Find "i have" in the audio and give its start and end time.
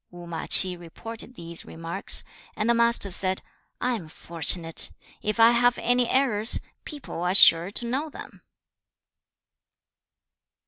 5.39-5.77